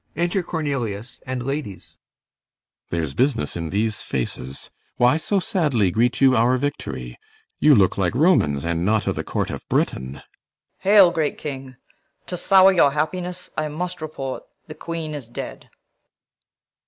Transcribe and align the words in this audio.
Enter 0.15 0.41
CORNELIUS 0.41 1.21
and 1.27 1.45
LADIES 1.45 1.99
There's 2.89 3.13
business 3.13 3.55
in 3.55 3.69
these 3.69 4.01
faces. 4.01 4.71
Why 4.97 5.17
so 5.17 5.39
sadly 5.39 5.91
Greet 5.91 6.19
you 6.21 6.35
our 6.35 6.57
victory? 6.57 7.19
You 7.59 7.75
look 7.75 7.99
like 7.99 8.15
Romans, 8.15 8.65
And 8.65 8.83
not 8.83 9.07
o' 9.07 9.13
th' 9.13 9.23
court 9.23 9.51
of 9.51 9.69
Britain. 9.69 10.13
CORNELIUS. 10.23 10.23
Hail, 10.79 11.11
great 11.11 11.37
King! 11.37 11.75
To 12.25 12.35
sour 12.35 12.71
your 12.71 12.93
happiness 12.93 13.51
I 13.55 13.67
must 13.67 14.01
report 14.01 14.41
The 14.65 14.73
Queen 14.73 15.13
is 15.13 15.29
dead. 15.29 15.69